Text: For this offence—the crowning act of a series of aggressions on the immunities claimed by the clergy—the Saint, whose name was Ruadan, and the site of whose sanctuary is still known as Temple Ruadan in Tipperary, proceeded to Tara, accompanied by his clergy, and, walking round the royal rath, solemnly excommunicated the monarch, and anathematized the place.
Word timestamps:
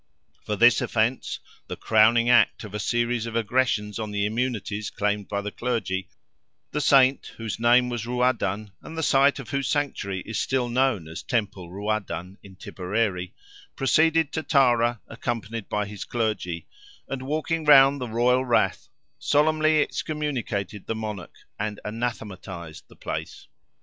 For 0.43 0.55
this 0.55 0.81
offence—the 0.81 1.75
crowning 1.75 2.27
act 2.27 2.63
of 2.63 2.73
a 2.73 2.79
series 2.79 3.27
of 3.27 3.35
aggressions 3.35 3.99
on 3.99 4.09
the 4.09 4.25
immunities 4.25 4.89
claimed 4.89 5.27
by 5.27 5.41
the 5.41 5.51
clergy—the 5.51 6.81
Saint, 6.81 7.27
whose 7.37 7.59
name 7.59 7.87
was 7.87 8.07
Ruadan, 8.07 8.71
and 8.81 8.97
the 8.97 9.03
site 9.03 9.37
of 9.37 9.51
whose 9.51 9.67
sanctuary 9.69 10.21
is 10.21 10.39
still 10.39 10.69
known 10.69 11.07
as 11.07 11.21
Temple 11.21 11.69
Ruadan 11.69 12.39
in 12.41 12.55
Tipperary, 12.55 13.35
proceeded 13.75 14.31
to 14.31 14.41
Tara, 14.41 14.99
accompanied 15.07 15.69
by 15.69 15.85
his 15.85 16.03
clergy, 16.03 16.65
and, 17.07 17.21
walking 17.21 17.63
round 17.63 18.01
the 18.01 18.09
royal 18.09 18.43
rath, 18.43 18.89
solemnly 19.19 19.83
excommunicated 19.83 20.87
the 20.87 20.95
monarch, 20.95 21.35
and 21.59 21.79
anathematized 21.85 22.85
the 22.87 22.95
place. 22.95 23.45